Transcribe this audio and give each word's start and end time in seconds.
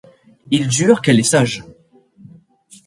Il 0.49 0.71
jure 0.71 0.99
qu'elle 1.03 1.19
est 1.19 1.21
sage. 1.21 1.63